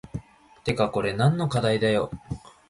[0.63, 2.09] てかこれ何の課題だよ